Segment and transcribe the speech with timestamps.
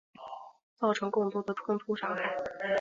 [0.79, 2.23] 造成更多冲突伤害